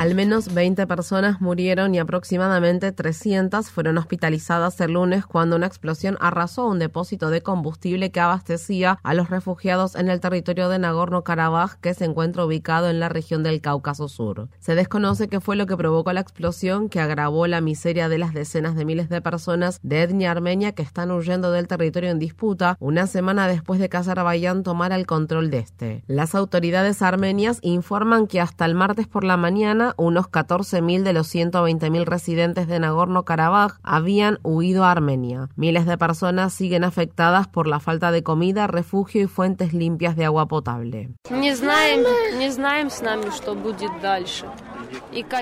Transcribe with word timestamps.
Al 0.00 0.14
menos 0.14 0.54
20 0.54 0.86
personas 0.86 1.42
murieron 1.42 1.94
y 1.94 1.98
aproximadamente 1.98 2.90
300 2.90 3.68
fueron 3.68 3.98
hospitalizadas 3.98 4.80
el 4.80 4.92
lunes 4.92 5.26
cuando 5.26 5.56
una 5.56 5.66
explosión 5.66 6.16
arrasó 6.20 6.66
un 6.66 6.78
depósito 6.78 7.28
de 7.28 7.42
combustible 7.42 8.10
que 8.10 8.18
abastecía 8.18 8.98
a 9.02 9.12
los 9.12 9.28
refugiados 9.28 9.96
en 9.96 10.08
el 10.08 10.20
territorio 10.20 10.70
de 10.70 10.78
Nagorno-Karabaj 10.78 11.80
que 11.82 11.92
se 11.92 12.06
encuentra 12.06 12.46
ubicado 12.46 12.88
en 12.88 12.98
la 12.98 13.10
región 13.10 13.42
del 13.42 13.60
Cáucaso 13.60 14.08
Sur. 14.08 14.48
Se 14.58 14.74
desconoce 14.74 15.28
qué 15.28 15.38
fue 15.38 15.54
lo 15.54 15.66
que 15.66 15.76
provocó 15.76 16.14
la 16.14 16.22
explosión 16.22 16.88
que 16.88 17.00
agravó 17.00 17.46
la 17.46 17.60
miseria 17.60 18.08
de 18.08 18.16
las 18.16 18.32
decenas 18.32 18.76
de 18.76 18.86
miles 18.86 19.10
de 19.10 19.20
personas 19.20 19.80
de 19.82 20.04
etnia 20.04 20.30
armenia 20.30 20.72
que 20.72 20.80
están 20.80 21.10
huyendo 21.10 21.52
del 21.52 21.68
territorio 21.68 22.08
en 22.08 22.18
disputa 22.18 22.78
una 22.80 23.06
semana 23.06 23.46
después 23.48 23.78
de 23.78 23.90
que 23.90 23.98
Azerbaiyán 23.98 24.62
tomara 24.62 24.96
el 24.96 25.06
control 25.06 25.50
de 25.50 25.58
este. 25.58 26.04
Las 26.06 26.34
autoridades 26.34 27.02
armenias 27.02 27.58
informan 27.60 28.26
que 28.26 28.40
hasta 28.40 28.64
el 28.64 28.74
martes 28.74 29.06
por 29.06 29.24
la 29.24 29.36
mañana 29.36 29.89
unos 29.96 30.26
14.000 30.26 31.02
de 31.02 31.12
los 31.12 31.34
120.000 31.34 32.04
residentes 32.04 32.66
de 32.68 32.78
Nagorno-Karabaj 32.80 33.78
habían 33.82 34.38
huido 34.42 34.84
a 34.84 34.90
Armenia. 34.90 35.48
Miles 35.56 35.86
de 35.86 35.98
personas 35.98 36.52
siguen 36.54 36.84
afectadas 36.84 37.48
por 37.48 37.66
la 37.66 37.80
falta 37.80 38.10
de 38.12 38.22
comida, 38.22 38.66
refugio 38.66 39.22
y 39.22 39.26
fuentes 39.26 39.72
limpias 39.72 40.16
de 40.16 40.24
agua 40.24 40.48
potable. 40.48 41.10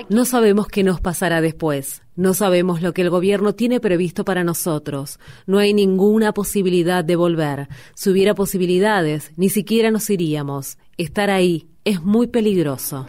No 0.09 0.25
sabemos 0.25 0.67
qué 0.67 0.83
nos 0.83 1.01
pasará 1.01 1.41
después. 1.41 2.03
No 2.15 2.33
sabemos 2.33 2.81
lo 2.81 2.93
que 2.93 3.01
el 3.01 3.09
gobierno 3.09 3.55
tiene 3.55 3.79
previsto 3.79 4.25
para 4.25 4.43
nosotros. 4.43 5.19
No 5.45 5.57
hay 5.57 5.73
ninguna 5.73 6.33
posibilidad 6.33 7.03
de 7.03 7.15
volver. 7.15 7.69
Si 7.95 8.09
hubiera 8.09 8.35
posibilidades, 8.35 9.31
ni 9.37 9.49
siquiera 9.49 9.89
nos 9.89 10.09
iríamos. 10.09 10.77
Estar 10.97 11.29
ahí 11.29 11.68
es 11.85 12.01
muy 12.01 12.27
peligroso. 12.27 13.07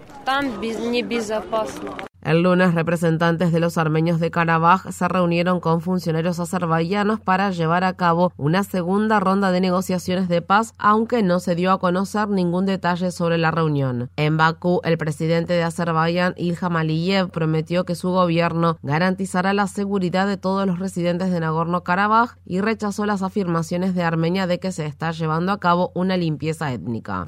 El 2.23 2.43
lunes, 2.43 2.75
representantes 2.75 3.51
de 3.51 3.61
los 3.61 3.79
armenios 3.79 4.21
de 4.21 4.31
Karabaj 4.31 4.91
se 4.93 5.09
reunieron 5.09 5.59
con 5.61 5.81
funcionarios 5.81 6.39
azerbaiyanos 6.39 7.19
para 7.21 7.51
llevar 7.51 7.83
a 7.83 7.95
cabo 7.95 8.33
una 8.37 8.63
segunda 8.63 9.21
ronda 9.21 9.51
de 9.51 9.61
negociaciones 9.61 10.29
de 10.29 10.43
paz, 10.43 10.75
aunque 10.79 11.23
no 11.23 11.41
se 11.41 11.55
dio 11.55 11.73
a 11.73 11.79
conocer 11.79 12.29
ningún 12.29 12.67
detalle 12.67 13.11
sobre 13.11 13.39
la 13.39 13.51
reunión. 13.51 14.11
En 14.17 14.37
Bakú, 14.37 14.81
el 14.85 14.99
presidente 14.99 15.55
de 15.55 15.63
Azerbaiyán, 15.63 16.35
Ilham 16.37 16.77
Aliyev, 16.77 17.31
prometió 17.31 17.85
que 17.85 17.95
su 17.95 18.11
gobierno 18.11 18.79
garantizará 18.83 19.55
la 19.55 19.67
seguridad 19.67 20.27
de 20.27 20.37
todos 20.37 20.67
los 20.67 20.79
residentes 20.79 21.31
de 21.31 21.41
Nagorno-Karabaj 21.41 22.37
y 22.45 22.61
rechazó 22.61 23.07
las 23.07 23.23
afirmaciones 23.23 23.95
de 23.95 24.03
Armenia 24.03 24.47
de 24.47 24.61
que 24.61 24.73
se 24.73 24.85
está 24.85 25.13
llevando 25.13 25.53
a 25.53 25.61
cabo 25.61 25.91
una 25.95 26.17
limpieza 26.19 26.73
étnica. 26.73 27.25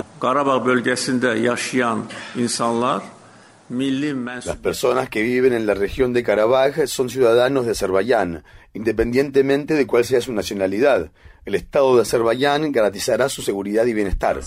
Las 3.72 4.56
personas 4.56 5.08
que 5.08 5.22
viven 5.22 5.54
en 5.54 5.66
la 5.66 5.72
región 5.72 6.12
de 6.12 6.22
Karabaj 6.22 6.86
son 6.86 7.08
ciudadanos 7.08 7.64
de 7.64 7.72
Azerbaiyán, 7.72 8.44
independientemente 8.74 9.72
de 9.72 9.86
cuál 9.86 10.04
sea 10.04 10.20
su 10.20 10.34
nacionalidad. 10.34 11.10
El 11.46 11.54
Estado 11.54 11.96
de 11.96 12.02
Azerbaiyán 12.02 12.70
garantizará 12.70 13.30
su 13.30 13.40
seguridad 13.40 13.86
y 13.86 13.94
bienestar. 13.94 14.40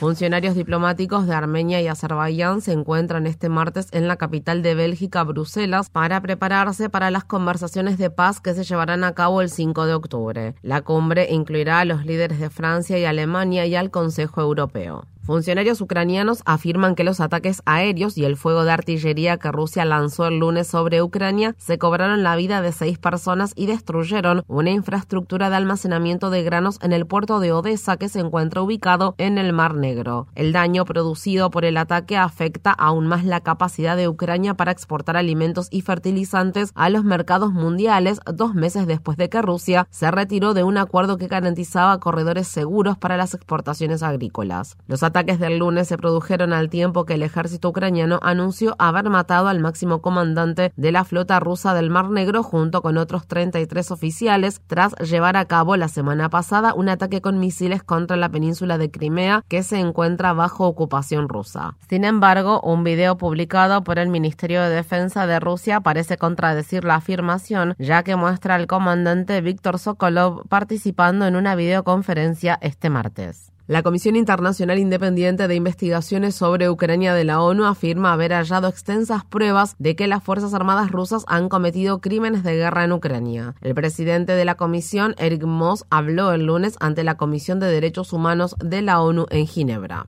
Funcionarios 0.00 0.54
diplomáticos 0.54 1.26
de 1.26 1.34
Armenia 1.34 1.80
y 1.80 1.86
Azerbaiyán 1.86 2.60
se 2.60 2.72
encuentran 2.72 3.26
este 3.28 3.48
martes 3.48 3.88
en 3.92 4.08
la 4.08 4.16
capital 4.16 4.62
de 4.62 4.74
Bélgica, 4.74 5.22
Bruselas, 5.22 5.90
para 5.90 6.20
prepararse 6.20 6.90
para 6.90 7.12
las 7.12 7.24
conversaciones 7.24 7.98
de 7.98 8.10
paz 8.10 8.40
que 8.40 8.54
se 8.54 8.64
llevarán 8.64 9.04
a 9.04 9.12
cabo 9.12 9.42
el 9.42 9.50
5 9.50 9.86
de 9.86 9.94
octubre. 9.94 10.54
La 10.62 10.82
cumbre 10.82 11.28
incluirá 11.30 11.80
a 11.80 11.84
los 11.84 12.04
líderes 12.04 12.40
de 12.40 12.50
Francia 12.50 12.98
y 12.98 13.04
Alemania 13.04 13.64
y 13.66 13.76
al 13.76 13.92
Consejo 13.92 14.40
Europeo. 14.40 15.06
Funcionarios 15.28 15.82
ucranianos 15.82 16.40
afirman 16.46 16.94
que 16.94 17.04
los 17.04 17.20
ataques 17.20 17.60
aéreos 17.66 18.16
y 18.16 18.24
el 18.24 18.38
fuego 18.38 18.64
de 18.64 18.70
artillería 18.70 19.36
que 19.36 19.52
Rusia 19.52 19.84
lanzó 19.84 20.26
el 20.26 20.38
lunes 20.38 20.68
sobre 20.68 21.02
Ucrania 21.02 21.54
se 21.58 21.76
cobraron 21.76 22.22
la 22.22 22.34
vida 22.34 22.62
de 22.62 22.72
seis 22.72 22.98
personas 22.98 23.52
y 23.54 23.66
destruyeron 23.66 24.42
una 24.46 24.70
infraestructura 24.70 25.50
de 25.50 25.56
almacenamiento 25.56 26.30
de 26.30 26.44
granos 26.44 26.78
en 26.80 26.94
el 26.94 27.04
puerto 27.04 27.40
de 27.40 27.52
Odessa 27.52 27.98
que 27.98 28.08
se 28.08 28.20
encuentra 28.20 28.62
ubicado 28.62 29.16
en 29.18 29.36
el 29.36 29.52
Mar 29.52 29.74
Negro. 29.74 30.28
El 30.34 30.52
daño 30.54 30.86
producido 30.86 31.50
por 31.50 31.66
el 31.66 31.76
ataque 31.76 32.16
afecta 32.16 32.70
aún 32.72 33.06
más 33.06 33.26
la 33.26 33.42
capacidad 33.42 33.98
de 33.98 34.08
Ucrania 34.08 34.54
para 34.54 34.72
exportar 34.72 35.18
alimentos 35.18 35.68
y 35.70 35.82
fertilizantes 35.82 36.72
a 36.74 36.88
los 36.88 37.04
mercados 37.04 37.52
mundiales 37.52 38.20
dos 38.24 38.54
meses 38.54 38.86
después 38.86 39.18
de 39.18 39.28
que 39.28 39.42
Rusia 39.42 39.88
se 39.90 40.10
retiró 40.10 40.54
de 40.54 40.64
un 40.64 40.78
acuerdo 40.78 41.18
que 41.18 41.28
garantizaba 41.28 42.00
corredores 42.00 42.48
seguros 42.48 42.96
para 42.96 43.18
las 43.18 43.34
exportaciones 43.34 44.02
agrícolas. 44.02 44.78
Los 44.86 45.02
del 45.26 45.58
lunes 45.58 45.88
se 45.88 45.98
produjeron 45.98 46.52
al 46.52 46.70
tiempo 46.70 47.04
que 47.04 47.14
el 47.14 47.24
ejército 47.24 47.70
ucraniano 47.70 48.20
anunció 48.22 48.76
haber 48.78 49.10
matado 49.10 49.48
al 49.48 49.58
máximo 49.58 50.00
comandante 50.00 50.72
de 50.76 50.92
la 50.92 51.04
flota 51.04 51.40
rusa 51.40 51.74
del 51.74 51.90
Mar 51.90 52.08
Negro 52.08 52.44
junto 52.44 52.82
con 52.82 52.96
otros 52.96 53.26
33 53.26 53.90
oficiales 53.90 54.62
tras 54.68 54.94
llevar 54.96 55.36
a 55.36 55.46
cabo 55.46 55.76
la 55.76 55.88
semana 55.88 56.30
pasada 56.30 56.72
un 56.72 56.88
ataque 56.88 57.20
con 57.20 57.40
misiles 57.40 57.82
contra 57.82 58.16
la 58.16 58.28
península 58.28 58.78
de 58.78 58.92
Crimea 58.92 59.44
que 59.48 59.64
se 59.64 59.80
encuentra 59.80 60.32
bajo 60.34 60.66
ocupación 60.68 61.28
rusa. 61.28 61.74
Sin 61.88 62.04
embargo, 62.04 62.60
un 62.60 62.84
video 62.84 63.18
publicado 63.18 63.82
por 63.82 63.98
el 63.98 64.08
Ministerio 64.08 64.62
de 64.62 64.70
Defensa 64.70 65.26
de 65.26 65.40
Rusia 65.40 65.80
parece 65.80 66.16
contradecir 66.16 66.84
la 66.84 66.94
afirmación, 66.94 67.74
ya 67.78 68.04
que 68.04 68.14
muestra 68.14 68.54
al 68.54 68.68
comandante 68.68 69.40
Víctor 69.40 69.80
Sokolov 69.80 70.46
participando 70.48 71.26
en 71.26 71.34
una 71.34 71.56
videoconferencia 71.56 72.56
este 72.62 72.88
martes. 72.88 73.50
La 73.68 73.82
Comisión 73.82 74.16
Internacional 74.16 74.78
Independiente 74.78 75.46
de 75.46 75.54
Investigaciones 75.54 76.34
sobre 76.34 76.70
Ucrania 76.70 77.12
de 77.12 77.24
la 77.24 77.42
ONU 77.42 77.66
afirma 77.66 78.14
haber 78.14 78.32
hallado 78.32 78.66
extensas 78.66 79.26
pruebas 79.26 79.76
de 79.78 79.94
que 79.94 80.06
las 80.06 80.24
Fuerzas 80.24 80.54
Armadas 80.54 80.90
rusas 80.90 81.24
han 81.26 81.50
cometido 81.50 82.00
crímenes 82.00 82.44
de 82.44 82.56
guerra 82.56 82.84
en 82.84 82.92
Ucrania. 82.92 83.56
El 83.60 83.74
presidente 83.74 84.32
de 84.32 84.46
la 84.46 84.54
comisión, 84.54 85.14
Eric 85.18 85.42
Moss, 85.42 85.84
habló 85.90 86.32
el 86.32 86.46
lunes 86.46 86.76
ante 86.80 87.04
la 87.04 87.18
Comisión 87.18 87.60
de 87.60 87.66
Derechos 87.66 88.14
Humanos 88.14 88.56
de 88.58 88.80
la 88.80 89.02
ONU 89.02 89.26
en 89.28 89.46
Ginebra. 89.46 90.06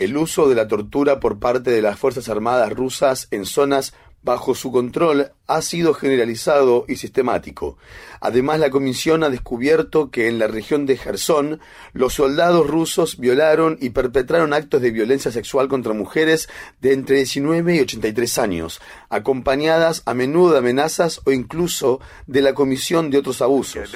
El 0.00 0.16
uso 0.16 0.48
de 0.48 0.54
la 0.54 0.66
tortura 0.66 1.20
por 1.20 1.38
parte 1.38 1.70
de 1.70 1.82
las 1.82 1.98
Fuerzas 1.98 2.30
Armadas 2.30 2.72
rusas 2.72 3.28
en 3.30 3.44
zonas 3.44 3.92
bajo 4.24 4.54
su 4.54 4.72
control 4.72 5.30
ha 5.46 5.62
sido 5.62 5.94
generalizado 5.94 6.86
y 6.88 6.96
sistemático. 6.96 7.76
Además, 8.20 8.58
la 8.58 8.70
Comisión 8.70 9.22
ha 9.22 9.28
descubierto 9.28 10.10
que 10.10 10.28
en 10.28 10.38
la 10.38 10.46
región 10.46 10.86
de 10.86 10.96
Gerson 10.96 11.60
los 11.92 12.14
soldados 12.14 12.66
rusos 12.66 13.18
violaron 13.18 13.76
y 13.80 13.90
perpetraron 13.90 14.54
actos 14.54 14.80
de 14.80 14.90
violencia 14.90 15.30
sexual 15.30 15.68
contra 15.68 15.92
mujeres 15.92 16.48
de 16.80 16.94
entre 16.94 17.16
19 17.16 17.76
y 17.76 17.80
83 17.80 18.38
años, 18.38 18.80
acompañadas 19.10 20.02
a 20.06 20.14
menudo 20.14 20.52
de 20.52 20.58
amenazas 20.58 21.20
o 21.24 21.32
incluso 21.32 22.00
de 22.26 22.40
la 22.40 22.54
comisión 22.54 23.10
de 23.10 23.18
otros 23.18 23.42
abusos. 23.42 23.90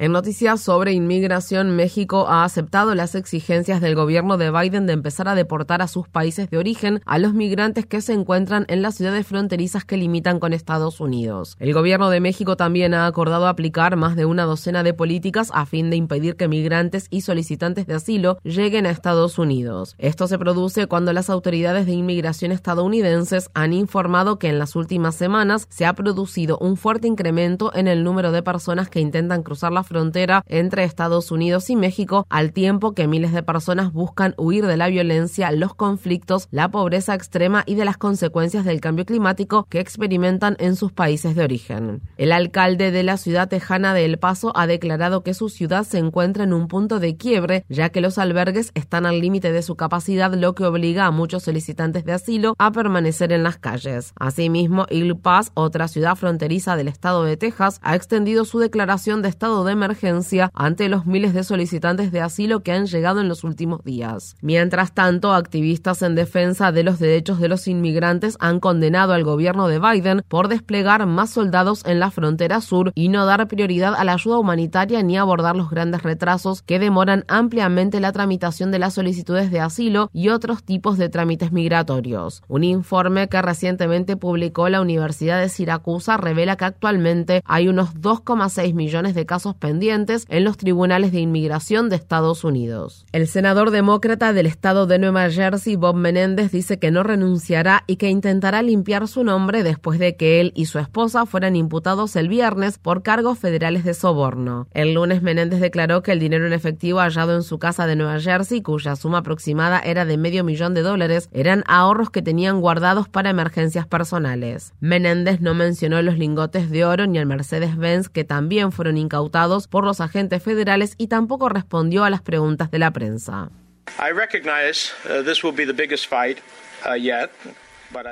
En 0.00 0.12
noticias 0.12 0.60
sobre 0.60 0.92
inmigración, 0.92 1.74
México 1.74 2.28
ha 2.28 2.44
aceptado 2.44 2.94
las 2.94 3.16
exigencias 3.16 3.80
del 3.80 3.96
gobierno 3.96 4.38
de 4.38 4.52
Biden 4.52 4.86
de 4.86 4.92
empezar 4.92 5.26
a 5.26 5.34
deportar 5.34 5.82
a 5.82 5.88
sus 5.88 6.06
países 6.06 6.48
de 6.48 6.56
origen 6.56 7.02
a 7.04 7.18
los 7.18 7.34
migrantes 7.34 7.84
que 7.84 8.00
se 8.00 8.12
encuentran 8.12 8.64
en 8.68 8.80
las 8.80 8.94
ciudades 8.94 9.26
fronterizas 9.26 9.84
que 9.84 9.96
limitan 9.96 10.38
con 10.38 10.52
Estados 10.52 11.00
Unidos. 11.00 11.56
El 11.58 11.74
gobierno 11.74 12.10
de 12.10 12.20
México 12.20 12.56
también 12.56 12.94
ha 12.94 13.06
acordado 13.06 13.48
aplicar 13.48 13.96
más 13.96 14.14
de 14.14 14.24
una 14.24 14.44
docena 14.44 14.84
de 14.84 14.94
políticas 14.94 15.50
a 15.52 15.66
fin 15.66 15.90
de 15.90 15.96
impedir 15.96 16.36
que 16.36 16.46
migrantes 16.46 17.08
y 17.10 17.22
solicitantes 17.22 17.88
de 17.88 17.94
asilo 17.94 18.38
lleguen 18.44 18.86
a 18.86 18.90
Estados 18.90 19.36
Unidos. 19.36 19.96
Esto 19.98 20.28
se 20.28 20.38
produce 20.38 20.86
cuando 20.86 21.12
las 21.12 21.28
autoridades 21.28 21.86
de 21.86 21.94
inmigración 21.94 22.52
estadounidenses 22.52 23.50
han 23.52 23.72
informado 23.72 24.38
que 24.38 24.48
en 24.48 24.60
las 24.60 24.76
últimas 24.76 25.16
semanas 25.16 25.66
se 25.70 25.86
ha 25.86 25.94
producido 25.94 26.56
un 26.58 26.76
fuerte 26.76 27.08
incremento 27.08 27.74
en 27.74 27.88
el 27.88 28.04
número 28.04 28.30
de 28.30 28.44
personas 28.44 28.88
que 28.88 29.00
intentan 29.00 29.42
cruzar 29.42 29.72
la 29.72 29.87
frontera 29.88 30.44
entre 30.46 30.84
Estados 30.84 31.32
Unidos 31.32 31.70
y 31.70 31.76
México, 31.76 32.26
al 32.28 32.52
tiempo 32.52 32.92
que 32.92 33.08
miles 33.08 33.32
de 33.32 33.42
personas 33.42 33.92
buscan 33.92 34.34
huir 34.36 34.66
de 34.66 34.76
la 34.76 34.88
violencia, 34.88 35.50
los 35.50 35.74
conflictos, 35.74 36.46
la 36.50 36.70
pobreza 36.70 37.14
extrema 37.14 37.64
y 37.66 37.74
de 37.74 37.84
las 37.84 37.96
consecuencias 37.96 38.64
del 38.64 38.80
cambio 38.80 39.04
climático 39.04 39.66
que 39.68 39.80
experimentan 39.80 40.56
en 40.60 40.76
sus 40.76 40.92
países 40.92 41.34
de 41.34 41.42
origen. 41.42 42.02
El 42.16 42.32
alcalde 42.32 42.90
de 42.90 43.02
la 43.02 43.16
ciudad 43.16 43.48
tejana 43.48 43.94
de 43.94 44.04
El 44.04 44.18
Paso 44.18 44.52
ha 44.54 44.66
declarado 44.66 45.22
que 45.22 45.34
su 45.34 45.48
ciudad 45.48 45.84
se 45.84 45.98
encuentra 45.98 46.44
en 46.44 46.52
un 46.52 46.68
punto 46.68 47.00
de 47.00 47.16
quiebre, 47.16 47.64
ya 47.68 47.88
que 47.88 48.00
los 48.00 48.18
albergues 48.18 48.70
están 48.74 49.06
al 49.06 49.20
límite 49.20 49.52
de 49.52 49.62
su 49.62 49.76
capacidad, 49.76 50.32
lo 50.34 50.54
que 50.54 50.64
obliga 50.64 51.06
a 51.06 51.10
muchos 51.10 51.44
solicitantes 51.44 52.04
de 52.04 52.12
asilo 52.12 52.54
a 52.58 52.70
permanecer 52.70 53.32
en 53.32 53.42
las 53.42 53.56
calles. 53.56 54.12
Asimismo, 54.18 54.86
El 54.88 55.16
Paso, 55.16 55.50
otra 55.54 55.88
ciudad 55.88 56.16
fronteriza 56.16 56.76
del 56.76 56.88
estado 56.88 57.24
de 57.24 57.36
Texas, 57.36 57.80
ha 57.82 57.96
extendido 57.96 58.44
su 58.44 58.58
declaración 58.58 59.22
de 59.22 59.28
estado 59.28 59.64
de 59.64 59.74
emergencia 59.78 60.50
ante 60.54 60.88
los 60.88 61.06
miles 61.06 61.32
de 61.34 61.44
solicitantes 61.44 62.12
de 62.12 62.20
asilo 62.20 62.60
que 62.60 62.72
han 62.72 62.86
llegado 62.86 63.20
en 63.20 63.28
los 63.28 63.44
últimos 63.44 63.82
días. 63.84 64.36
Mientras 64.42 64.92
tanto, 64.92 65.32
activistas 65.32 66.02
en 66.02 66.14
defensa 66.14 66.72
de 66.72 66.82
los 66.82 66.98
derechos 66.98 67.40
de 67.40 67.48
los 67.48 67.68
inmigrantes 67.68 68.36
han 68.40 68.60
condenado 68.60 69.12
al 69.12 69.24
gobierno 69.24 69.68
de 69.68 69.78
Biden 69.78 70.22
por 70.28 70.48
desplegar 70.48 71.06
más 71.06 71.30
soldados 71.30 71.84
en 71.86 72.00
la 72.00 72.10
frontera 72.10 72.60
sur 72.60 72.92
y 72.94 73.08
no 73.08 73.24
dar 73.24 73.46
prioridad 73.48 73.94
a 73.94 74.04
la 74.04 74.14
ayuda 74.14 74.38
humanitaria 74.38 75.02
ni 75.02 75.16
abordar 75.16 75.56
los 75.56 75.70
grandes 75.70 76.02
retrasos 76.02 76.62
que 76.62 76.78
demoran 76.78 77.24
ampliamente 77.28 78.00
la 78.00 78.12
tramitación 78.12 78.70
de 78.70 78.78
las 78.78 78.94
solicitudes 78.94 79.50
de 79.50 79.60
asilo 79.60 80.10
y 80.12 80.28
otros 80.30 80.64
tipos 80.64 80.98
de 80.98 81.08
trámites 81.08 81.52
migratorios. 81.52 82.42
Un 82.48 82.64
informe 82.64 83.28
que 83.28 83.40
recientemente 83.40 84.16
publicó 84.16 84.68
la 84.68 84.80
Universidad 84.80 85.40
de 85.40 85.48
Siracusa 85.48 86.16
revela 86.16 86.56
que 86.56 86.64
actualmente 86.64 87.42
hay 87.44 87.68
unos 87.68 87.94
2,6 87.94 88.74
millones 88.74 89.14
de 89.14 89.26
casos 89.26 89.54
pendientes 89.54 89.67
en 89.68 90.44
los 90.44 90.56
tribunales 90.56 91.12
de 91.12 91.20
inmigración 91.20 91.88
de 91.88 91.96
Estados 91.96 92.42
Unidos. 92.42 93.04
El 93.12 93.28
senador 93.28 93.70
demócrata 93.70 94.32
del 94.32 94.46
estado 94.46 94.86
de 94.86 94.98
Nueva 94.98 95.28
Jersey, 95.30 95.76
Bob 95.76 95.94
Menéndez, 95.94 96.50
dice 96.50 96.78
que 96.78 96.90
no 96.90 97.02
renunciará 97.02 97.84
y 97.86 97.96
que 97.96 98.08
intentará 98.08 98.62
limpiar 98.62 99.06
su 99.08 99.24
nombre 99.24 99.62
después 99.62 99.98
de 99.98 100.16
que 100.16 100.40
él 100.40 100.52
y 100.54 100.66
su 100.66 100.78
esposa 100.78 101.26
fueran 101.26 101.54
imputados 101.54 102.16
el 102.16 102.28
viernes 102.28 102.78
por 102.78 103.02
cargos 103.02 103.38
federales 103.38 103.84
de 103.84 103.92
soborno. 103.92 104.68
El 104.72 104.94
lunes 104.94 105.22
Menéndez 105.22 105.60
declaró 105.60 106.02
que 106.02 106.12
el 106.12 106.18
dinero 106.18 106.46
en 106.46 106.54
efectivo 106.54 107.00
hallado 107.00 107.34
en 107.34 107.42
su 107.42 107.58
casa 107.58 107.86
de 107.86 107.96
Nueva 107.96 108.20
Jersey, 108.20 108.62
cuya 108.62 108.96
suma 108.96 109.18
aproximada 109.18 109.80
era 109.80 110.06
de 110.06 110.16
medio 110.16 110.44
millón 110.44 110.72
de 110.72 110.82
dólares, 110.82 111.28
eran 111.32 111.62
ahorros 111.66 112.10
que 112.10 112.22
tenían 112.22 112.60
guardados 112.60 113.08
para 113.08 113.30
emergencias 113.30 113.86
personales. 113.86 114.72
Menéndez 114.80 115.40
no 115.40 115.52
mencionó 115.54 116.00
los 116.00 116.16
lingotes 116.16 116.70
de 116.70 116.84
oro 116.84 117.06
ni 117.06 117.18
el 117.18 117.26
Mercedes-Benz 117.26 118.08
que 118.08 118.24
también 118.24 118.72
fueron 118.72 118.96
incautados 118.96 119.57
por 119.66 119.84
los 119.84 120.00
agentes 120.00 120.42
federales 120.42 120.94
y 120.98 121.08
tampoco 121.08 121.48
respondió 121.48 122.04
a 122.04 122.10
las 122.10 122.22
preguntas 122.22 122.70
de 122.70 122.78
la 122.78 122.92
prensa. 122.92 123.50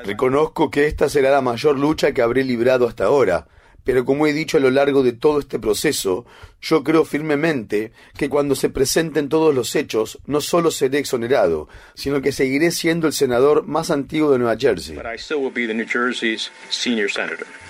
Reconozco 0.05 0.71
que 0.71 0.87
esta 0.87 1.09
será 1.09 1.31
la 1.31 1.43
mayor 1.43 1.79
lucha 1.79 2.13
que 2.13 2.23
habré 2.23 2.45
librado 2.45 2.89
hasta 2.89 3.05
ahora, 3.05 3.47
pero 3.85 4.05
como 4.05 4.27
he 4.27 4.33
dicho 4.33 4.57
a 4.57 4.61
lo 4.61 4.71
largo 4.71 5.03
de 5.03 5.13
todo 5.13 5.39
este 5.39 5.59
proceso, 5.59 6.27
yo 6.61 6.83
creo 6.83 7.05
firmemente 7.05 7.93
que 8.17 8.29
cuando 8.29 8.55
se 8.55 8.71
presenten 8.71 9.29
todos 9.29 9.55
los 9.55 9.77
hechos, 9.77 10.19
no 10.27 10.41
solo 10.41 10.71
seré 10.71 10.99
exonerado, 10.99 11.69
sino 11.95 12.21
que 12.21 12.33
seguiré 12.33 12.71
siendo 12.71 13.07
el 13.07 13.13
senador 13.13 13.67
más 13.67 13.91
antiguo 13.91 14.31
de 14.31 14.39
Nueva 14.39 14.57
Jersey. 14.59 14.99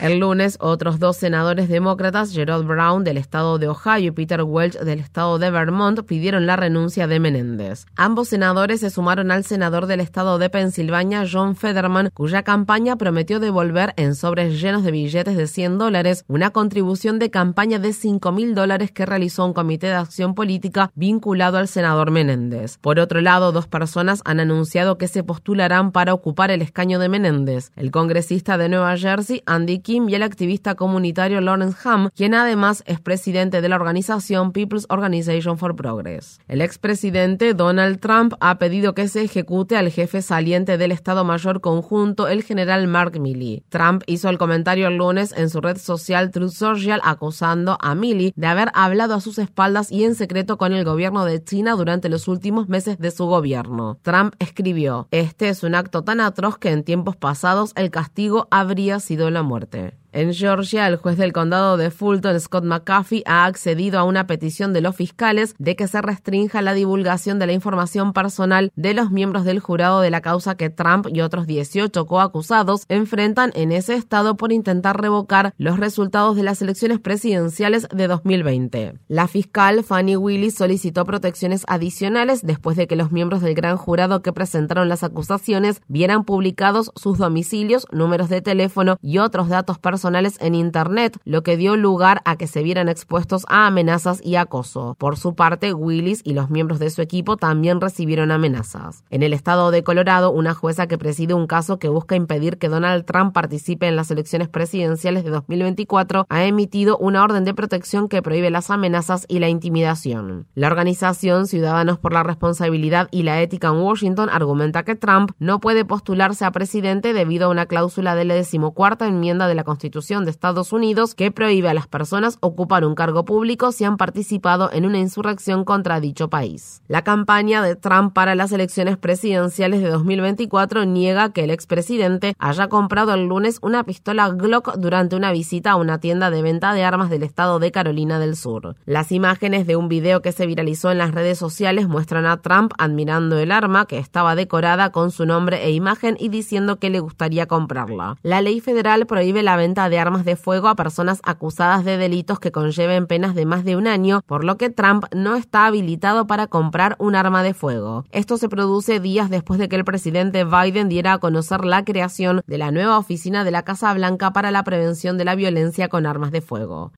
El 0.01 0.19
lunes, 0.19 0.57
otros 0.61 0.99
dos 0.99 1.17
senadores 1.17 1.69
demócratas, 1.69 2.33
Gerald 2.33 2.67
Brown 2.67 3.05
del 3.05 3.17
estado 3.17 3.59
de 3.59 3.69
Ohio 3.69 4.09
y 4.09 4.11
Peter 4.13 4.43
Welch 4.43 4.79
del 4.79 5.01
estado 5.01 5.39
de 5.39 5.51
Vermont, 5.51 6.03
pidieron 6.05 6.47
la 6.47 6.57
renuncia 6.57 7.07
de 7.07 7.21
Menéndez. 7.21 7.87
Ambos 7.97 8.29
senadores 8.29 8.81
se 8.81 8.91
sumaron 8.91 9.31
al 9.31 9.45
senador 9.45 9.87
del 9.87 10.01
estado 10.01 10.39
de 10.39 10.51
Pensilvania, 10.51 11.25
John 11.31 11.57
Federman, 11.57 12.11
cuya 12.15 12.43
campaña 12.43 12.97
prometió 12.97 13.41
devolver 13.41 13.93
en 13.97 14.15
sobres 14.15 14.61
llenos 14.61 14.85
de 14.85 14.91
billetes 14.91 15.37
de 15.37 15.47
100 15.47 15.79
dólares 15.79 16.25
una 16.29 16.51
contribución 16.51 17.19
de 17.19 17.31
campaña 17.31 17.79
de 17.79 17.93
5 17.93 18.33
mil 18.33 18.55
dólares 18.55 18.76
que 18.85 19.07
realizó 19.07 19.45
un 19.45 19.53
comité 19.53 19.89
de 19.89 19.95
acción 19.95 20.35
política 20.35 20.91
vinculado 20.95 21.59
al 21.59 21.69
senador 21.69 22.11
Menéndez. 22.11 22.79
Por 22.79 22.99
otro 22.99 23.21
lado, 23.21 23.53
dos 23.53 23.67
personas 23.67 24.23
han 24.25 24.41
anunciado 24.41 24.99
que 24.99 25.09
se 25.09 25.25
postularán 25.25 25.93
para 25.93 26.15
ocupar 26.15 26.51
el 26.51 26.63
escaño 26.63 26.99
de 26.99 27.09
Menéndez, 27.09 27.73
el 27.77 27.91
congresista 27.91 28.59
de 28.59 28.69
Nueva 28.69 28.97
Jersey, 28.97 29.43
Andy 29.47 29.81
Kim, 29.81 30.09
y 30.09 30.15
el 30.15 30.23
activista 30.23 30.75
comunitario 30.75 31.41
Lawrence 31.41 31.79
Ham, 31.85 32.11
quien 32.15 32.35
además 32.35 32.83
es 32.87 33.01
presidente 33.01 33.61
de 33.61 33.69
la 33.69 33.77
organización 33.77 34.53
People's 34.53 34.87
Organization 34.89 35.59
for 35.59 35.75
Progress. 35.75 36.41
El 36.49 36.61
expresidente 36.61 37.55
Donald 37.55 38.01
Trump 38.01 38.35
ha 38.41 38.59
pedido 38.59 38.95
que 38.95 39.09
se 39.09 39.23
ejecute 39.23 39.77
al 39.77 39.91
jefe 39.91 40.23
saliente 40.23 40.79
del 40.79 40.93
Estado 40.93 41.25
Mayor 41.25 41.61
Conjunto, 41.61 42.29
el 42.29 42.43
general 42.43 42.87
Mark 42.87 43.19
Milley. 43.19 43.63
Trump 43.69 44.03
hizo 44.07 44.29
el 44.29 44.39
comentario 44.39 44.89
el 44.89 44.97
lunes 44.97 45.33
en 45.37 45.51
su 45.51 45.61
red 45.61 45.79
social 45.79 46.31
Truth 46.31 46.53
Social 46.53 47.01
acusando 47.05 47.79
a 47.81 47.95
Milley 47.95 48.33
de 48.37 48.47
hablado 48.75 49.15
a 49.15 49.21
sus 49.21 49.39
espaldas 49.39 49.91
y 49.91 50.05
en 50.05 50.15
secreto 50.15 50.59
con 50.59 50.73
el 50.73 50.85
gobierno 50.85 51.25
de 51.25 51.43
China 51.43 51.73
durante 51.73 52.09
los 52.09 52.29
últimos 52.29 52.69
meses 52.69 52.99
de 52.99 53.11
su 53.11 53.27
gobierno. 53.27 53.99
Trump 54.03 54.35
escribió, 54.39 55.09
este 55.11 55.49
es 55.49 55.63
un 55.63 55.75
acto 55.75 56.03
tan 56.03 56.21
atroz 56.21 56.59
que 56.59 56.71
en 56.71 56.85
tiempos 56.85 57.17
pasados 57.17 57.73
el 57.77 57.91
castigo 57.91 58.49
habría 58.51 59.01
sido 59.01 59.31
la 59.31 59.43
muerte. 59.43 59.95
En 60.17 60.33
Georgia, 60.33 60.89
el 60.89 60.97
juez 60.97 61.19
del 61.19 61.35
condado 61.35 61.77
de 61.77 61.91
Fulton, 61.91 62.41
Scott 62.41 62.65
McAfee, 62.65 63.23
ha 63.27 63.45
accedido 63.45 63.99
a 63.99 64.05
una 64.05 64.27
petición 64.27 64.73
de 64.73 64.81
los 64.81 64.97
fiscales 64.97 65.55
de 65.59 65.77
que 65.77 65.89
se 65.89 66.01
restrinja 66.01 66.63
la 66.63 66.73
divulgación 66.73 67.39
de 67.39 67.47
la 67.47 67.53
información 67.53 68.15
personal 68.15 68.73
de 68.77 68.95
los 68.95 69.11
miembros 69.11 69.45
del 69.45 69.61
jurado 69.61 70.01
de 70.01 70.09
la 70.09 70.23
causa 70.23 70.55
que 70.55 70.71
Trump 70.71 71.07
y 71.13 71.21
otros 71.21 71.47
18 71.47 72.07
coacusados 72.07 72.87
enfrentan 72.89 73.53
en 73.55 73.73
ese 73.73 73.93
estado 73.93 74.39
por 74.39 74.53
intentar 74.53 74.99
revocar 74.99 75.53
los 75.59 75.79
resultados 75.79 76.35
de 76.35 76.45
las 76.45 76.63
elecciones 76.63 76.99
presidenciales 76.99 77.87
de 77.93 78.09
2020. 78.09 78.95
La 79.09 79.29
fiscal 79.29 79.85
Fanny 79.85 80.17
Willis 80.17 80.55
solicitó 80.55 81.05
protecciones 81.05 81.65
adicionales 81.69 82.41
después 82.41 82.79
de 82.79 82.87
que 82.87 82.97
los 82.97 83.13
miembros 83.13 83.43
del 83.43 83.55
gran 83.55 83.77
jurado 83.77 84.23
que 84.23 84.33
presentaron 84.33 84.89
las 84.89 85.03
acusaciones 85.03 85.83
vieran 85.89 86.25
publicados 86.25 86.91
sus 86.97 87.19
domicilios, 87.19 87.87
números 87.93 88.31
de 88.31 88.41
teléfono 88.41 88.97
y 89.03 89.19
otros 89.19 89.51
datos 89.51 89.79
personales 89.79 90.06
en 90.07 90.55
Internet, 90.55 91.19
lo 91.25 91.43
que 91.43 91.57
dio 91.57 91.77
lugar 91.77 92.23
a 92.25 92.37
que 92.37 92.47
se 92.47 92.63
vieran 92.63 92.89
expuestos 92.89 93.45
a 93.49 93.67
amenazas 93.67 94.21
y 94.25 94.37
acoso. 94.37 94.95
Por 94.99 95.17
su 95.17 95.35
parte, 95.35 95.75
Willis 95.75 96.21
y 96.23 96.35
los 96.35 96.49
miembros 96.49 96.79
de 96.79 96.91
su 96.91 97.03
equipo 97.03 97.37
también 97.37 97.81
recibieron 97.81 98.31
amenazas. 98.31 99.03
En 99.11 99.25
el 99.25 99.33
estado 99.33 99.73
de 99.73 99.83
Colorado, 99.83 100.31
una 100.31 100.55
jueza 100.55 100.87
que 100.87 100.97
preside 100.97 101.35
un 101.35 101.49
caso 101.49 101.79
que 101.79 101.89
busca 101.89 102.15
impedir 102.15 102.57
que 102.59 102.69
Donald 102.69 103.05
Trump 103.05 103.33
participe 103.33 103.89
en 103.89 103.97
las 103.97 104.11
elecciones 104.13 104.49
presidenciales 104.49 105.25
de 105.25 105.31
2024 105.31 106.27
ha 106.29 106.45
emitido 106.45 106.97
una 106.99 107.25
orden 107.25 107.45
de 107.45 107.55
protección 107.55 108.09
que 108.09 108.23
prohíbe 108.23 108.51
las 108.51 108.71
amenazas 108.71 109.27
y 109.29 109.41
la 109.41 109.49
intimidación. 109.49 110.47
La 110.55 110.69
organización 110.69 111.49
Ciudadanos 111.49 111.99
por 111.99 112.13
la 112.13 112.23
Responsabilidad 112.23 113.09
y 113.11 113.25
la 113.25 113.41
Ética 113.43 113.69
en 113.69 113.79
Washington 113.79 114.29
argumenta 114.31 114.85
que 114.85 114.95
Trump 114.95 115.33
no 115.41 115.59
puede 115.59 115.85
postularse 115.85 116.45
a 116.45 116.53
presidente 116.53 117.13
debido 117.13 117.47
a 117.47 117.51
una 117.51 117.67
cláusula 117.67 118.15
de 118.15 118.25
la 118.25 118.35
decimocuarta 118.35 119.09
enmienda 119.09 119.49
de 119.49 119.55
la 119.55 119.65
Constitución 119.65 119.96
de 119.97 120.31
Estados 120.31 120.75
Unidos 120.75 121.15
que 121.15 121.31
prohíbe 121.31 121.71
a 121.71 121.75
las 121.75 121.87
personas 121.87 122.37
ocupar 122.41 122.85
un 122.85 122.95
cargo 122.95 123.25
público 123.25 123.73
si 123.73 123.85
han 123.85 123.97
participado 123.97 124.71
en 124.71 124.85
una 124.85 124.99
insurrección 124.99 125.65
contra 125.65 126.01
dicho 126.01 126.29
país. 126.29 126.83
La 126.87 127.03
campaña 127.03 127.63
de 127.63 127.77
Trump 127.77 128.13
para 128.13 128.35
las 128.35 128.53
elecciones 128.53 128.99
presidenciales 128.99 129.81
de 129.81 129.89
2024 129.89 130.85
niega 130.85 131.33
que 131.33 131.45
el 131.45 131.51
expresidente 131.51 132.35
haya 132.39 132.69
comprado 132.69 133.15
el 133.15 133.27
lunes 133.27 133.59
una 133.63 133.85
pistola 133.85 134.29
Glock 134.29 134.77
durante 134.77 135.17
una 135.17 135.33
visita 135.33 135.71
a 135.71 135.77
una 135.77 135.99
tienda 135.99 136.31
de 136.31 136.43
venta 136.43 136.75
de 136.75 136.85
armas 136.85 137.09
del 137.09 137.23
estado 137.23 137.59
de 137.59 137.73
Carolina 137.73 138.19
del 138.19 138.37
Sur. 138.37 138.77
Las 138.85 139.13
imágenes 139.13 139.67
de 139.67 139.77
un 139.77 139.89
video 139.89 140.21
que 140.21 140.33
se 140.33 140.47
viralizó 140.47 140.91
en 140.91 140.99
las 140.99 141.13
redes 141.13 141.39
sociales 141.39 141.89
muestran 141.89 142.27
a 142.27 142.37
Trump 142.43 142.73
admirando 142.77 143.39
el 143.39 143.51
arma 143.51 143.87
que 143.87 143.99
estaba 143.99 144.35
decorada 144.35 144.93
con 144.93 145.11
su 145.11 145.25
nombre 145.25 145.65
e 145.65 145.71
imagen 145.71 146.19
y 146.21 146.29
diciendo 146.29 146.77
que 146.77 146.91
le 146.91 147.01
gustaría 147.01 147.47
comprarla. 147.47 148.19
La 148.23 148.43
ley 148.43 148.61
federal 148.61 149.07
prohíbe 149.07 149.43
la 149.43 149.57
venta 149.57 149.76
de 149.77 149.99
armas 149.99 150.25
de 150.25 150.37
fuego 150.37 150.69
a 150.69 150.75
personas 150.75 151.21
acusadas 151.23 151.85
de 151.85 151.99
delitos 151.99 152.41
que 152.41 152.51
conlleven 152.51 153.07
penas 153.07 153.35
de 153.35 153.45
más 153.45 153.65
de 153.65 153.77
un 153.77 153.87
año, 153.87 154.23
por 154.27 154.43
lo 154.43 154.57
que 154.57 154.71
Trump 154.71 155.05
no 155.15 155.37
está 155.37 155.67
habilitado 155.67 156.27
para 156.27 156.47
comprar 156.47 156.97
un 156.99 157.15
arma 157.15 157.43
de 157.43 157.55
fuego. 157.55 158.05
Esto 158.11 158.39
se 158.39 158.49
produce 158.49 158.99
días 158.99 159.29
después 159.29 159.61
de 159.61 159.69
que 159.69 159.77
el 159.77 159.85
presidente 159.85 160.45
Biden 160.45 160.89
diera 160.89 161.13
a 161.13 161.19
conocer 161.19 161.65
la 161.65 161.85
creación 161.85 162.41
de 162.47 162.59
la 162.59 162.71
nueva 162.71 162.99
oficina 162.99 163.45
de 163.45 163.51
la 163.51 163.63
Casa 163.63 163.93
Blanca 163.93 164.33
para 164.33 164.51
la 164.51 164.65
prevención 164.65 165.19
de 165.19 165.27
la 165.27 165.35
violencia 165.35 165.89
con 165.89 166.07
armas 166.07 166.33
de 166.33 166.41
fuego. 166.41 166.93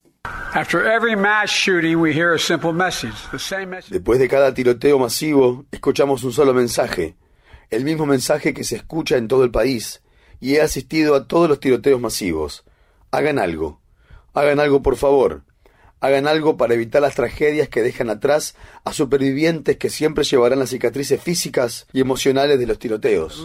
Después 3.91 4.19
de 4.19 4.29
cada 4.29 4.55
tiroteo 4.55 4.99
masivo, 4.99 5.67
escuchamos 5.71 6.25
un 6.25 6.33
solo 6.33 6.55
mensaje, 6.55 7.17
el 7.71 7.85
mismo 7.85 8.07
mensaje 8.07 8.55
que 8.55 8.65
se 8.65 8.77
escucha 8.77 9.17
en 9.17 9.29
todo 9.29 9.45
el 9.45 9.51
país, 9.51 10.03
y 10.41 10.55
he 10.55 10.63
asistido 10.63 11.15
a 11.15 11.27
todos 11.27 11.49
los 11.49 11.61
tiroteos 11.61 12.01
masivos. 12.01 12.65
Hagan 13.11 13.39
algo. 13.39 13.81
Hagan 14.35 14.61
algo, 14.61 14.83
por 14.83 14.97
favor. 14.97 15.43
hagan 16.01 16.29
algo 16.29 16.57
para 16.57 16.75
evitar 16.75 17.03
las 17.03 17.17
tragedias 17.17 17.69
que 17.69 17.83
dejan 17.83 18.09
atrás 18.09 18.55
a 18.85 18.93
supervivientes 18.93 19.79
que 19.79 19.91
siempre 19.91 20.23
llevarán 20.23 20.61
las 20.61 20.71
cicatrices 20.71 21.21
físicas 21.21 21.87
y 21.93 22.01
emocionales 22.01 22.59
de 22.59 22.67
los 22.67 22.79
tiroteos. 22.79 23.45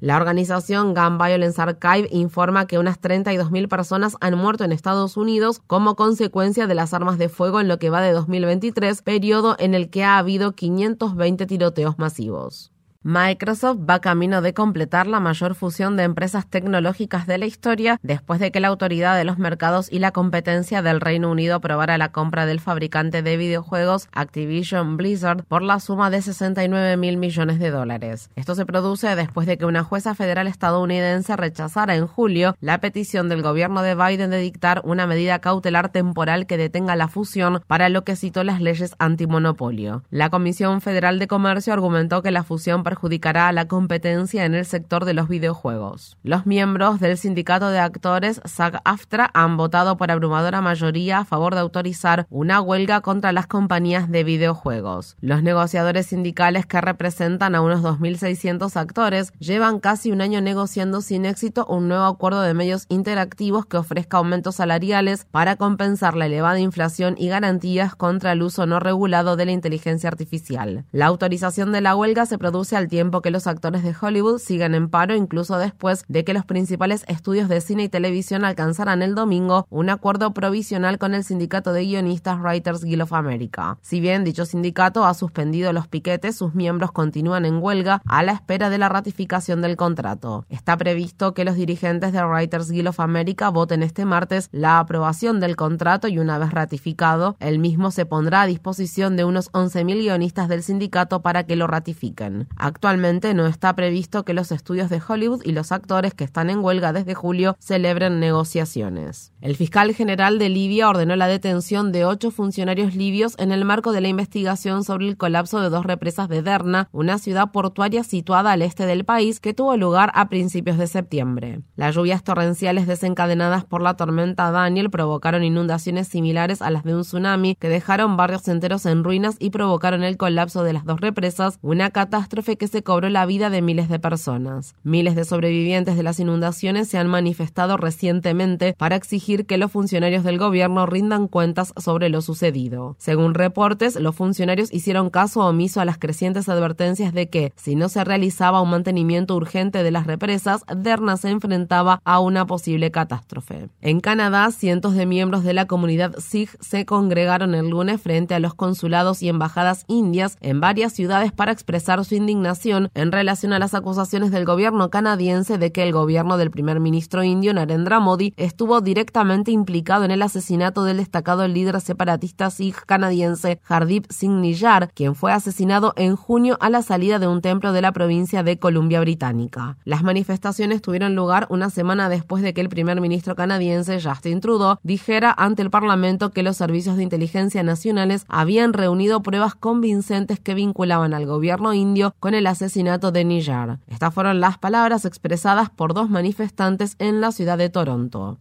La 0.00 0.16
organización 0.16 0.94
Gun 0.94 1.18
Violence 1.18 1.60
Archive 1.60 2.08
informa 2.10 2.66
que 2.66 2.78
unas 2.78 3.00
32.000 3.00 3.68
personas 3.68 4.16
han 4.20 4.38
muerto 4.38 4.64
en 4.64 4.72
Estados 4.72 5.16
Unidos 5.18 5.60
como 5.66 5.94
consecuencia 5.94 6.66
de 6.66 6.74
las 6.74 6.94
armas 6.94 7.18
de 7.18 7.28
fuego 7.28 7.60
en 7.60 7.68
lo 7.68 7.78
que 7.78 7.90
va 7.90 8.00
de 8.00 8.12
2023, 8.12 9.02
periodo 9.02 9.56
en 9.58 9.74
el 9.74 9.90
que 9.90 10.04
ha 10.04 10.16
habido 10.16 10.52
520 10.52 11.46
tiroteos 11.46 11.98
masivos. 11.98 12.72
Microsoft 13.04 13.78
va 13.88 13.98
camino 13.98 14.42
de 14.42 14.54
completar 14.54 15.08
la 15.08 15.18
mayor 15.18 15.56
fusión 15.56 15.96
de 15.96 16.04
empresas 16.04 16.46
tecnológicas 16.46 17.26
de 17.26 17.36
la 17.36 17.46
historia 17.46 17.98
después 18.04 18.38
de 18.38 18.52
que 18.52 18.60
la 18.60 18.68
Autoridad 18.68 19.16
de 19.16 19.24
los 19.24 19.38
Mercados 19.38 19.90
y 19.90 19.98
la 19.98 20.12
Competencia 20.12 20.82
del 20.82 21.00
Reino 21.00 21.28
Unido 21.28 21.56
aprobara 21.56 21.98
la 21.98 22.12
compra 22.12 22.46
del 22.46 22.60
fabricante 22.60 23.22
de 23.22 23.36
videojuegos 23.36 24.08
Activision 24.12 24.96
Blizzard 24.96 25.42
por 25.46 25.62
la 25.62 25.80
suma 25.80 26.10
de 26.10 26.22
69 26.22 26.96
mil 26.96 27.16
millones 27.16 27.58
de 27.58 27.72
dólares. 27.72 28.30
Esto 28.36 28.54
se 28.54 28.66
produce 28.66 29.16
después 29.16 29.48
de 29.48 29.58
que 29.58 29.66
una 29.66 29.82
jueza 29.82 30.14
federal 30.14 30.46
estadounidense 30.46 31.34
rechazara 31.34 31.96
en 31.96 32.06
julio 32.06 32.54
la 32.60 32.78
petición 32.78 33.28
del 33.28 33.42
gobierno 33.42 33.82
de 33.82 33.96
Biden 33.96 34.30
de 34.30 34.38
dictar 34.38 34.80
una 34.84 35.08
medida 35.08 35.40
cautelar 35.40 35.88
temporal 35.88 36.46
que 36.46 36.56
detenga 36.56 36.94
la 36.94 37.08
fusión 37.08 37.62
para 37.66 37.88
lo 37.88 38.04
que 38.04 38.14
citó 38.14 38.44
las 38.44 38.60
leyes 38.60 38.94
antimonopolio. 39.00 40.04
La 40.10 40.30
Comisión 40.30 40.80
Federal 40.80 41.18
de 41.18 41.26
Comercio 41.26 41.72
argumentó 41.72 42.22
que 42.22 42.30
la 42.30 42.44
fusión 42.44 42.84
perjudicará 42.92 43.48
a 43.48 43.52
la 43.52 43.68
competencia 43.68 44.44
en 44.44 44.54
el 44.54 44.66
sector 44.66 45.06
de 45.06 45.14
los 45.14 45.26
videojuegos. 45.26 46.18
Los 46.22 46.44
miembros 46.44 47.00
del 47.00 47.16
sindicato 47.16 47.70
de 47.70 47.78
actores 47.78 48.42
SAG-AFTRA 48.44 49.30
han 49.32 49.56
votado 49.56 49.96
por 49.96 50.10
abrumadora 50.10 50.60
mayoría 50.60 51.20
a 51.20 51.24
favor 51.24 51.54
de 51.54 51.60
autorizar 51.60 52.26
una 52.28 52.60
huelga 52.60 53.00
contra 53.00 53.32
las 53.32 53.46
compañías 53.46 54.10
de 54.10 54.24
videojuegos. 54.24 55.16
Los 55.22 55.42
negociadores 55.42 56.08
sindicales 56.08 56.66
que 56.66 56.82
representan 56.82 57.54
a 57.54 57.62
unos 57.62 57.80
2.600 57.80 58.76
actores 58.76 59.32
llevan 59.38 59.80
casi 59.80 60.12
un 60.12 60.20
año 60.20 60.42
negociando 60.42 61.00
sin 61.00 61.24
éxito 61.24 61.64
un 61.64 61.88
nuevo 61.88 62.04
acuerdo 62.04 62.42
de 62.42 62.52
medios 62.52 62.84
interactivos 62.90 63.64
que 63.64 63.78
ofrezca 63.78 64.18
aumentos 64.18 64.56
salariales 64.56 65.26
para 65.30 65.56
compensar 65.56 66.14
la 66.14 66.26
elevada 66.26 66.60
inflación 66.60 67.14
y 67.16 67.28
garantías 67.28 67.94
contra 67.94 68.32
el 68.32 68.42
uso 68.42 68.66
no 68.66 68.80
regulado 68.80 69.36
de 69.36 69.46
la 69.46 69.52
inteligencia 69.52 70.10
artificial. 70.10 70.84
La 70.92 71.06
autorización 71.06 71.72
de 71.72 71.80
la 71.80 71.96
huelga 71.96 72.26
se 72.26 72.36
produce 72.36 72.76
al 72.76 72.81
al 72.82 72.88
tiempo 72.88 73.22
que 73.22 73.30
los 73.30 73.46
actores 73.46 73.84
de 73.84 73.94
Hollywood 73.98 74.38
siguen 74.38 74.74
en 74.74 74.88
paro 74.88 75.14
incluso 75.14 75.56
después 75.56 76.04
de 76.08 76.24
que 76.24 76.34
los 76.34 76.44
principales 76.44 77.04
estudios 77.06 77.48
de 77.48 77.60
cine 77.60 77.84
y 77.84 77.88
televisión 77.88 78.44
alcanzaran 78.44 79.02
el 79.02 79.14
domingo 79.14 79.66
un 79.70 79.88
acuerdo 79.88 80.34
provisional 80.34 80.98
con 80.98 81.14
el 81.14 81.22
sindicato 81.22 81.72
de 81.72 81.84
guionistas 81.84 82.40
Writers 82.40 82.84
Guild 82.84 83.02
of 83.02 83.12
America. 83.12 83.78
Si 83.82 84.00
bien 84.00 84.24
dicho 84.24 84.44
sindicato 84.44 85.04
ha 85.04 85.14
suspendido 85.14 85.72
los 85.72 85.86
piquetes, 85.86 86.36
sus 86.36 86.54
miembros 86.54 86.92
continúan 86.92 87.44
en 87.44 87.62
huelga 87.62 88.02
a 88.04 88.22
la 88.22 88.32
espera 88.32 88.68
de 88.68 88.78
la 88.78 88.88
ratificación 88.88 89.62
del 89.62 89.76
contrato. 89.76 90.44
Está 90.48 90.76
previsto 90.76 91.34
que 91.34 91.44
los 91.44 91.54
dirigentes 91.54 92.12
de 92.12 92.24
Writers 92.24 92.70
Guild 92.70 92.88
of 92.88 93.00
America 93.00 93.48
voten 93.50 93.82
este 93.82 94.04
martes 94.04 94.48
la 94.50 94.80
aprobación 94.80 95.38
del 95.40 95.56
contrato 95.56 96.08
y 96.08 96.18
una 96.18 96.38
vez 96.38 96.50
ratificado, 96.50 97.36
el 97.38 97.58
mismo 97.58 97.90
se 97.90 98.06
pondrá 98.06 98.42
a 98.42 98.46
disposición 98.46 99.16
de 99.16 99.24
unos 99.24 99.52
11.000 99.52 100.00
guionistas 100.00 100.48
del 100.48 100.62
sindicato 100.62 101.22
para 101.22 101.44
que 101.44 101.56
lo 101.56 101.66
ratifiquen. 101.66 102.48
Actualmente 102.72 103.34
no 103.34 103.46
está 103.46 103.76
previsto 103.76 104.24
que 104.24 104.32
los 104.32 104.50
estudios 104.50 104.88
de 104.88 105.02
Hollywood 105.06 105.42
y 105.44 105.52
los 105.52 105.72
actores 105.72 106.14
que 106.14 106.24
están 106.24 106.48
en 106.48 106.60
huelga 106.60 106.94
desde 106.94 107.12
julio 107.12 107.54
celebren 107.58 108.18
negociaciones. 108.18 109.34
El 109.42 109.56
fiscal 109.56 109.94
general 109.94 110.38
de 110.38 110.48
Libia 110.48 110.88
ordenó 110.88 111.14
la 111.16 111.26
detención 111.26 111.92
de 111.92 112.06
ocho 112.06 112.30
funcionarios 112.30 112.94
libios 112.94 113.34
en 113.38 113.52
el 113.52 113.66
marco 113.66 113.92
de 113.92 114.00
la 114.00 114.08
investigación 114.08 114.84
sobre 114.84 115.06
el 115.08 115.18
colapso 115.18 115.60
de 115.60 115.68
dos 115.68 115.84
represas 115.84 116.30
de 116.30 116.40
Derna, 116.40 116.88
una 116.92 117.18
ciudad 117.18 117.52
portuaria 117.52 118.04
situada 118.04 118.52
al 118.52 118.62
este 118.62 118.86
del 118.86 119.04
país 119.04 119.38
que 119.38 119.52
tuvo 119.52 119.76
lugar 119.76 120.10
a 120.14 120.30
principios 120.30 120.78
de 120.78 120.86
septiembre. 120.86 121.60
Las 121.76 121.94
lluvias 121.94 122.24
torrenciales 122.24 122.86
desencadenadas 122.86 123.66
por 123.66 123.82
la 123.82 123.98
tormenta 123.98 124.50
Daniel 124.50 124.88
provocaron 124.88 125.44
inundaciones 125.44 126.08
similares 126.08 126.62
a 126.62 126.70
las 126.70 126.84
de 126.84 126.94
un 126.94 127.02
tsunami 127.02 127.54
que 127.56 127.68
dejaron 127.68 128.16
barrios 128.16 128.48
enteros 128.48 128.86
en 128.86 129.04
ruinas 129.04 129.36
y 129.38 129.50
provocaron 129.50 130.04
el 130.04 130.16
colapso 130.16 130.64
de 130.64 130.72
las 130.72 130.86
dos 130.86 131.02
represas, 131.02 131.58
una 131.60 131.90
catástrofe 131.90 132.56
que 132.56 132.61
se 132.68 132.82
cobró 132.82 133.08
la 133.08 133.26
vida 133.26 133.50
de 133.50 133.62
miles 133.62 133.88
de 133.88 133.98
personas. 133.98 134.74
Miles 134.84 135.14
de 135.14 135.24
sobrevivientes 135.24 135.96
de 135.96 136.02
las 136.02 136.20
inundaciones 136.20 136.88
se 136.88 136.98
han 136.98 137.08
manifestado 137.08 137.76
recientemente 137.76 138.74
para 138.78 138.96
exigir 138.96 139.46
que 139.46 139.58
los 139.58 139.72
funcionarios 139.72 140.24
del 140.24 140.38
gobierno 140.38 140.86
rindan 140.86 141.28
cuentas 141.28 141.72
sobre 141.76 142.08
lo 142.08 142.22
sucedido. 142.22 142.96
Según 142.98 143.34
reportes, 143.34 143.96
los 143.96 144.14
funcionarios 144.14 144.72
hicieron 144.72 145.10
caso 145.10 145.40
omiso 145.40 145.80
a 145.80 145.84
las 145.84 145.98
crecientes 145.98 146.48
advertencias 146.48 147.12
de 147.12 147.28
que, 147.28 147.52
si 147.56 147.74
no 147.74 147.88
se 147.88 148.04
realizaba 148.04 148.60
un 148.60 148.70
mantenimiento 148.70 149.34
urgente 149.34 149.82
de 149.82 149.90
las 149.90 150.06
represas, 150.06 150.62
Derna 150.74 151.16
se 151.16 151.30
enfrentaba 151.30 152.00
a 152.04 152.20
una 152.20 152.46
posible 152.46 152.90
catástrofe. 152.90 153.68
En 153.80 154.00
Canadá, 154.00 154.50
cientos 154.50 154.94
de 154.94 155.06
miembros 155.06 155.42
de 155.42 155.54
la 155.54 155.66
comunidad 155.66 156.14
Sikh 156.18 156.56
se 156.60 156.86
congregaron 156.86 157.54
el 157.54 157.68
lunes 157.68 158.00
frente 158.00 158.34
a 158.34 158.40
los 158.40 158.54
consulados 158.54 159.22
y 159.22 159.28
embajadas 159.28 159.84
indias 159.88 160.36
en 160.40 160.60
varias 160.60 160.92
ciudades 160.92 161.32
para 161.32 161.52
expresar 161.52 162.04
su 162.04 162.14
indignación 162.14 162.51
en 162.94 163.12
relación 163.12 163.54
a 163.54 163.58
las 163.58 163.72
acusaciones 163.72 164.30
del 164.30 164.44
gobierno 164.44 164.90
canadiense 164.90 165.56
de 165.56 165.72
que 165.72 165.82
el 165.82 165.92
gobierno 165.92 166.36
del 166.36 166.50
primer 166.50 166.80
ministro 166.80 167.24
indio 167.24 167.54
Narendra 167.54 167.98
Modi 167.98 168.34
estuvo 168.36 168.82
directamente 168.82 169.50
implicado 169.50 170.04
en 170.04 170.10
el 170.10 170.20
asesinato 170.20 170.84
del 170.84 170.98
destacado 170.98 171.48
líder 171.48 171.80
separatista 171.80 172.50
Sikh 172.50 172.84
canadiense 172.84 173.58
Hardip 173.64 174.04
Singh 174.10 174.40
Niyar, 174.42 174.90
quien 174.92 175.14
fue 175.14 175.32
asesinado 175.32 175.94
en 175.96 176.14
junio 176.14 176.58
a 176.60 176.68
la 176.68 176.82
salida 176.82 177.18
de 177.18 177.26
un 177.26 177.40
templo 177.40 177.72
de 177.72 177.80
la 177.80 177.92
provincia 177.92 178.42
de 178.42 178.58
Columbia 178.58 179.00
Británica. 179.00 179.78
Las 179.84 180.02
manifestaciones 180.02 180.82
tuvieron 180.82 181.14
lugar 181.16 181.46
una 181.48 181.70
semana 181.70 182.10
después 182.10 182.42
de 182.42 182.52
que 182.52 182.60
el 182.60 182.68
primer 182.68 183.00
ministro 183.00 183.34
canadiense 183.34 183.98
Justin 184.00 184.40
Trudeau 184.40 184.76
dijera 184.82 185.34
ante 185.36 185.62
el 185.62 185.70
Parlamento 185.70 186.30
que 186.32 186.42
los 186.42 186.58
servicios 186.58 186.98
de 186.98 187.02
inteligencia 187.02 187.62
nacionales 187.62 188.26
habían 188.28 188.74
reunido 188.74 189.22
pruebas 189.22 189.54
convincentes 189.54 190.38
que 190.38 190.54
vinculaban 190.54 191.14
al 191.14 191.24
gobierno 191.24 191.72
indio 191.72 192.14
con 192.20 192.34
el 192.34 192.41
el 192.42 192.48
asesinato 192.48 193.12
de 193.12 193.24
Niyar. 193.24 193.78
Estas 193.86 194.12
fueron 194.12 194.40
las 194.40 194.58
palabras 194.58 195.04
expresadas 195.04 195.70
por 195.70 195.94
dos 195.94 196.10
manifestantes 196.10 196.96
en 196.98 197.20
la 197.20 197.30
ciudad 197.30 197.56
de 197.56 197.70
Toronto. 197.70 198.38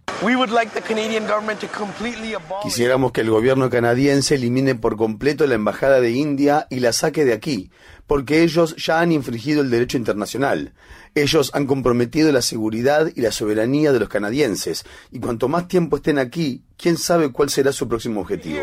Quisiéramos 2.63 3.11
que 3.11 3.21
el 3.21 3.29
gobierno 3.29 3.69
canadiense 3.69 4.35
elimine 4.35 4.75
por 4.75 4.97
completo 4.97 5.45
la 5.45 5.55
embajada 5.55 5.99
de 5.99 6.11
India 6.11 6.67
y 6.69 6.79
la 6.79 6.93
saque 6.93 7.25
de 7.25 7.33
aquí, 7.33 7.71
porque 8.07 8.41
ellos 8.41 8.75
ya 8.75 8.99
han 8.99 9.11
infringido 9.11 9.61
el 9.61 9.69
derecho 9.69 9.97
internacional. 9.97 10.73
Ellos 11.13 11.51
han 11.53 11.67
comprometido 11.67 12.31
la 12.31 12.41
seguridad 12.41 13.11
y 13.15 13.21
la 13.21 13.31
soberanía 13.31 13.91
de 13.91 13.99
los 13.99 14.09
canadienses, 14.09 14.83
y 15.11 15.19
cuanto 15.19 15.47
más 15.47 15.67
tiempo 15.67 15.97
estén 15.97 16.17
aquí, 16.17 16.63
quién 16.75 16.97
sabe 16.97 17.31
cuál 17.31 17.49
será 17.49 17.71
su 17.71 17.87
próximo 17.87 18.21
objetivo. 18.21 18.61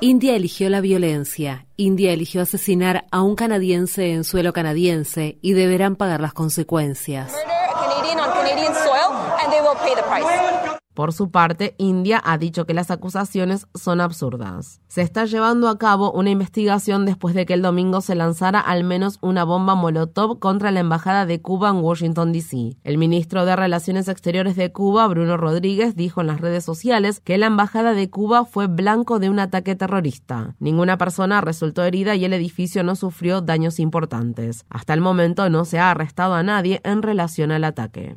India 0.00 0.34
eligió 0.34 0.68
la 0.68 0.80
violencia. 0.80 1.66
India 1.76 2.12
eligió 2.12 2.42
asesinar 2.42 3.04
a 3.10 3.22
un 3.22 3.36
canadiense 3.36 4.12
en 4.12 4.24
suelo 4.24 4.52
canadiense 4.52 5.38
y 5.42 5.52
deberán 5.52 5.96
pagar 5.96 6.20
las 6.20 6.32
consecuencias. 6.32 7.32
Por 10.94 11.12
su 11.12 11.30
parte, 11.30 11.74
India 11.78 12.20
ha 12.24 12.36
dicho 12.36 12.66
que 12.66 12.74
las 12.74 12.90
acusaciones 12.90 13.66
son 13.74 14.00
absurdas. 14.00 14.80
Se 14.88 15.00
está 15.00 15.24
llevando 15.24 15.68
a 15.68 15.78
cabo 15.78 16.12
una 16.12 16.28
investigación 16.28 17.06
después 17.06 17.34
de 17.34 17.46
que 17.46 17.54
el 17.54 17.62
domingo 17.62 18.02
se 18.02 18.14
lanzara 18.14 18.60
al 18.60 18.84
menos 18.84 19.18
una 19.22 19.44
bomba 19.44 19.74
molotov 19.74 20.38
contra 20.38 20.70
la 20.70 20.80
embajada 20.80 21.24
de 21.24 21.40
Cuba 21.40 21.70
en 21.70 21.76
Washington, 21.76 22.32
D.C. 22.32 22.76
El 22.84 22.98
ministro 22.98 23.46
de 23.46 23.56
Relaciones 23.56 24.08
Exteriores 24.08 24.54
de 24.56 24.70
Cuba, 24.70 25.08
Bruno 25.08 25.38
Rodríguez, 25.38 25.96
dijo 25.96 26.20
en 26.20 26.26
las 26.26 26.40
redes 26.40 26.64
sociales 26.64 27.20
que 27.20 27.38
la 27.38 27.46
embajada 27.46 27.94
de 27.94 28.10
Cuba 28.10 28.44
fue 28.44 28.66
blanco 28.66 29.18
de 29.18 29.30
un 29.30 29.38
ataque 29.38 29.74
terrorista. 29.74 30.56
Ninguna 30.58 30.98
persona 30.98 31.40
resultó 31.40 31.84
herida 31.84 32.16
y 32.16 32.24
el 32.26 32.34
edificio 32.34 32.82
no 32.84 32.96
sufrió 32.96 33.40
daños 33.40 33.80
importantes. 33.80 34.66
Hasta 34.68 34.92
el 34.92 35.00
momento 35.00 35.48
no 35.48 35.64
se 35.64 35.78
ha 35.78 35.90
arrestado 35.90 36.34
a 36.34 36.42
nadie 36.42 36.80
en 36.84 37.02
relación 37.02 37.50
al 37.50 37.64
ataque. 37.64 38.16